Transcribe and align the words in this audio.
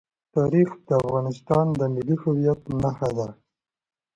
تاریخ 0.35 0.69
د 0.87 0.89
افغانستان 1.03 1.65
د 1.79 1.81
ملي 1.93 2.15
هویت 2.23 2.61
نښه 2.81 3.09
ده. 3.17 3.27